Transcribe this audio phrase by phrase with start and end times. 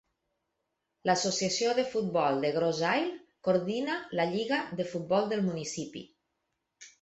[1.09, 3.11] L'Associació de Futbol de Grosse Ile
[3.49, 6.05] coordina la lliga de futbol del municipi.